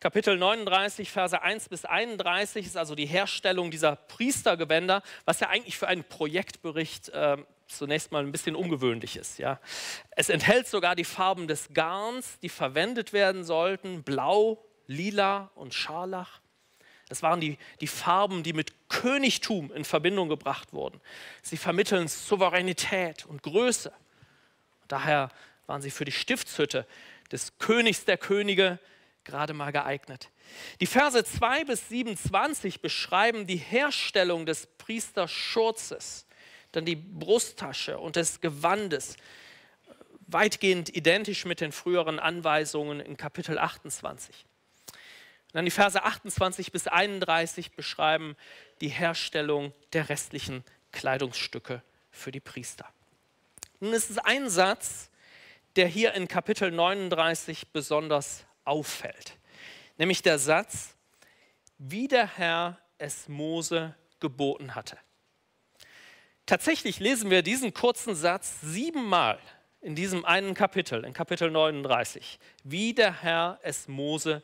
[0.00, 5.78] Kapitel 39, Verse 1 bis 31 ist also die Herstellung dieser Priestergewänder, was ja eigentlich
[5.78, 9.38] für einen Projektbericht äh, zunächst mal ein bisschen ungewöhnlich ist.
[9.38, 9.58] Ja.
[10.10, 16.40] Es enthält sogar die Farben des Garns, die verwendet werden sollten, blau, lila und scharlach.
[17.08, 21.00] Das waren die, die Farben, die mit Königtum in Verbindung gebracht wurden.
[21.42, 23.92] Sie vermitteln Souveränität und Größe.
[24.88, 25.30] Daher
[25.66, 26.86] waren sie für die Stiftshütte
[27.30, 28.78] des Königs der Könige
[29.24, 30.30] gerade mal geeignet.
[30.80, 36.26] Die Verse 2 bis 27 beschreiben die Herstellung des Priesterschurzes,
[36.72, 39.16] dann die Brusttasche und des Gewandes,
[40.28, 44.45] weitgehend identisch mit den früheren Anweisungen in Kapitel 28.
[45.56, 48.36] Dann die Verse 28 bis 31 beschreiben
[48.82, 52.86] die Herstellung der restlichen Kleidungsstücke für die Priester.
[53.80, 55.08] Nun ist es ein Satz,
[55.76, 59.38] der hier in Kapitel 39 besonders auffällt.
[59.96, 60.94] Nämlich der Satz,
[61.78, 64.98] wie der Herr es Mose geboten hatte.
[66.44, 69.38] Tatsächlich lesen wir diesen kurzen Satz siebenmal
[69.80, 74.42] in diesem einen Kapitel, in Kapitel 39, wie der Herr es Mose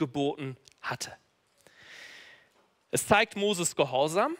[0.00, 1.16] geboten hatte.
[2.90, 4.36] Es zeigt Moses Gehorsam,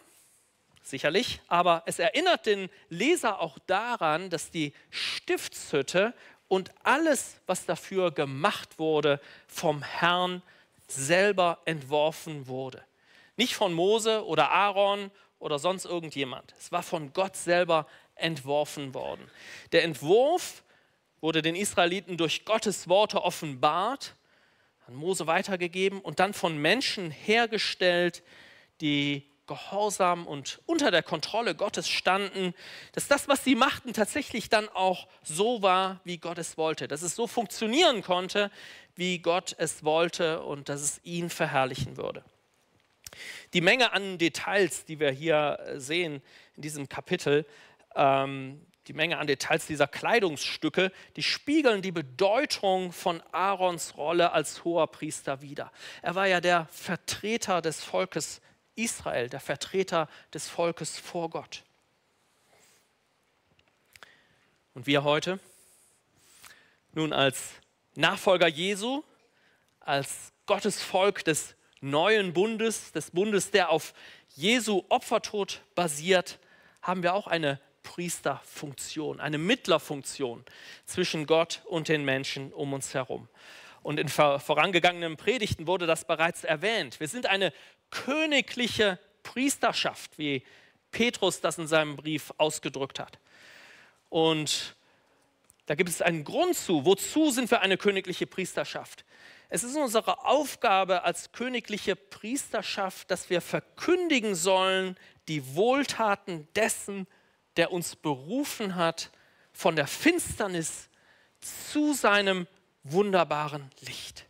[0.83, 6.15] sicherlich, aber es erinnert den Leser auch daran, dass die Stiftshütte
[6.49, 10.43] und alles, was dafür gemacht wurde, vom Herrn
[10.89, 12.83] selber entworfen wurde.
[13.37, 16.53] Nicht von Mose oder Aaron oder sonst irgendjemand.
[16.59, 17.87] Es war von Gott selber
[18.17, 19.31] entworfen worden.
[19.71, 20.65] Der Entwurf
[21.21, 24.15] wurde den Israeliten durch Gottes Worte offenbart,
[24.91, 28.23] an Mose weitergegeben und dann von Menschen hergestellt,
[28.81, 32.55] die gehorsam und unter der Kontrolle Gottes standen,
[32.93, 37.03] dass das, was sie machten, tatsächlich dann auch so war, wie Gott es wollte, dass
[37.03, 38.51] es so funktionieren konnte,
[38.97, 42.25] wie Gott es wollte und dass es ihn verherrlichen würde.
[43.55, 46.23] Die Menge an Details, die wir hier sehen
[46.57, 47.45] in diesem Kapitel,
[47.97, 54.65] ähm, die Menge an Details dieser Kleidungsstücke, die spiegeln die Bedeutung von Aarons Rolle als
[54.65, 55.71] hoher Priester wider.
[56.03, 58.41] Er war ja der Vertreter des Volkes
[58.75, 61.63] Israel, der Vertreter des Volkes vor Gott.
[64.75, 65.39] Und wir heute?
[66.91, 67.51] Nun als
[67.95, 69.05] Nachfolger Jesu,
[69.79, 73.95] als Gottes Volk des neuen Bundes, des Bundes, der auf
[74.35, 76.41] Jesu Opfertod basiert,
[76.83, 80.45] haben wir auch eine Priesterfunktion, eine Mittlerfunktion
[80.85, 83.29] zwischen Gott und den Menschen um uns herum.
[83.83, 87.01] Und in vorangegangenen Predigten wurde das bereits erwähnt.
[87.01, 87.53] Wir sind eine
[87.91, 90.43] königliche Priesterschaft, wie
[90.91, 93.19] Petrus das in seinem Brief ausgedrückt hat.
[94.09, 94.77] Und
[95.67, 96.85] da gibt es einen Grund zu.
[96.85, 99.05] Wozu sind wir eine königliche Priesterschaft?
[99.49, 104.97] Es ist unsere Aufgabe als königliche Priesterschaft, dass wir verkündigen sollen
[105.29, 107.07] die Wohltaten dessen,
[107.57, 109.11] der uns berufen hat,
[109.53, 110.89] von der Finsternis
[111.41, 112.47] zu seinem
[112.83, 114.27] wunderbaren Licht.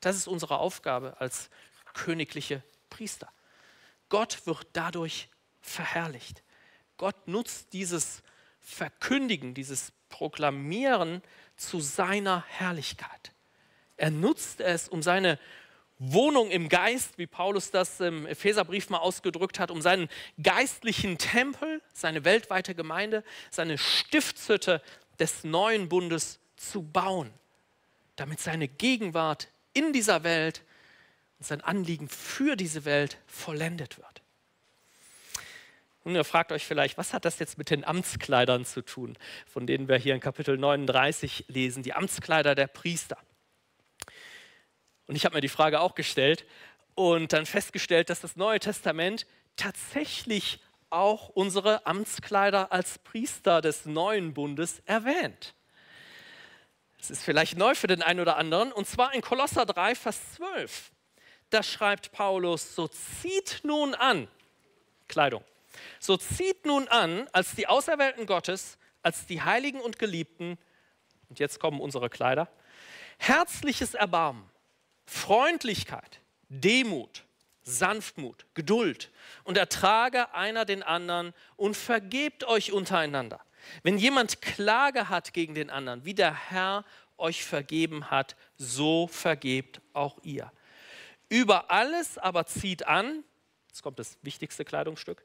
[0.00, 1.50] Das ist unsere Aufgabe als
[1.94, 3.30] königliche Priester.
[4.08, 5.28] Gott wird dadurch
[5.60, 6.42] verherrlicht.
[6.96, 8.22] Gott nutzt dieses
[8.60, 11.22] Verkündigen, dieses Proklamieren
[11.56, 13.32] zu seiner Herrlichkeit.
[13.96, 15.38] Er nutzt es, um seine
[15.98, 20.08] Wohnung im Geist, wie Paulus das im Epheserbrief mal ausgedrückt hat, um seinen
[20.42, 24.80] geistlichen Tempel, seine weltweite Gemeinde, seine Stiftshütte
[25.18, 27.30] des neuen Bundes zu bauen,
[28.16, 30.62] damit seine Gegenwart in dieser Welt
[31.38, 34.22] und sein Anliegen für diese Welt vollendet wird.
[36.04, 39.66] Und ihr fragt euch vielleicht, was hat das jetzt mit den Amtskleidern zu tun, von
[39.66, 43.18] denen wir hier in Kapitel 39 lesen, die Amtskleider der Priester.
[45.08, 46.44] Und ich habe mir die Frage auch gestellt
[46.94, 54.34] und dann festgestellt, dass das Neue Testament tatsächlich auch unsere Amtskleider als Priester des neuen
[54.34, 55.54] Bundes erwähnt.
[57.00, 60.34] Es ist vielleicht neu für den einen oder anderen, und zwar in Kolosser 3, Vers
[60.34, 60.92] 12.
[61.50, 64.28] Da schreibt Paulus, so zieht nun an,
[65.06, 65.42] Kleidung,
[66.00, 70.58] so zieht nun an, als die Auserwählten Gottes, als die Heiligen und Geliebten,
[71.30, 72.48] und jetzt kommen unsere Kleider,
[73.18, 74.44] herzliches Erbarmen,
[75.08, 77.24] Freundlichkeit, Demut,
[77.62, 79.10] Sanftmut, Geduld
[79.42, 83.40] und ertrage einer den anderen und vergebt euch untereinander.
[83.82, 86.84] Wenn jemand Klage hat gegen den anderen, wie der Herr
[87.16, 90.52] euch vergeben hat, so vergebt auch ihr.
[91.30, 93.24] Über alles aber zieht an,
[93.68, 95.24] jetzt kommt das wichtigste Kleidungsstück,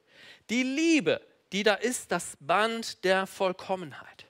[0.50, 1.22] die Liebe,
[1.52, 4.26] die da ist, das Band der Vollkommenheit.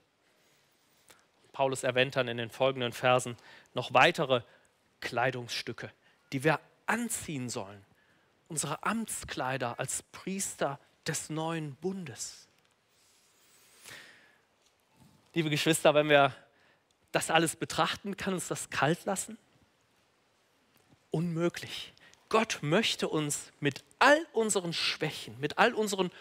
[1.51, 3.37] Paulus erwähnt dann in den folgenden Versen
[3.75, 4.41] noch weitere
[5.03, 5.91] Kleidungsstücke,
[6.31, 7.85] die wir anziehen sollen.
[8.47, 12.47] Unsere Amtskleider als Priester des neuen Bundes.
[15.33, 16.35] Liebe Geschwister, wenn wir
[17.11, 19.37] das alles betrachten, kann uns das kalt lassen?
[21.11, 21.93] Unmöglich.
[22.29, 26.11] Gott möchte uns mit all unseren Schwächen, mit all unseren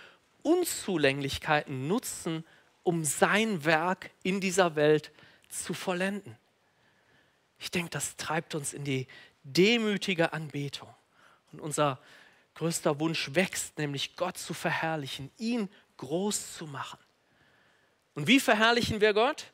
[0.42, 2.44] Unzulänglichkeiten nutzen,
[2.82, 5.12] um sein Werk in dieser Welt
[5.48, 6.36] zu vollenden.
[7.62, 9.06] Ich denke, das treibt uns in die
[9.44, 10.92] demütige Anbetung.
[11.52, 12.00] Und unser
[12.54, 16.98] größter Wunsch wächst, nämlich Gott zu verherrlichen, ihn groß zu machen.
[18.14, 19.52] Und wie verherrlichen wir Gott?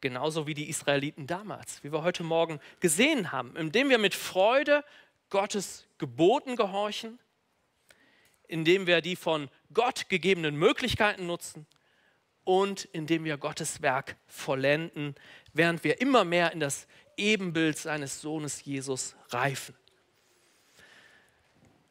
[0.00, 4.84] Genauso wie die Israeliten damals, wie wir heute Morgen gesehen haben, indem wir mit Freude
[5.28, 7.18] Gottes Geboten gehorchen,
[8.46, 11.66] indem wir die von Gott gegebenen Möglichkeiten nutzen
[12.44, 15.16] und indem wir Gottes Werk vollenden,
[15.52, 19.74] während wir immer mehr in das Ebenbild seines Sohnes Jesus reifen.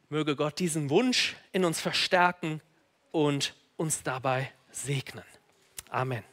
[0.08, 2.60] Möge Gott diesen Wunsch in uns verstärken
[3.10, 5.24] und uns dabei segnen.
[5.88, 6.24] Amen.